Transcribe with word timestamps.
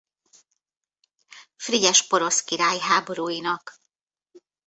Frigyes 1.55 2.07
porosz 2.07 2.43
király 2.43 2.79
háborúinak. 2.79 3.79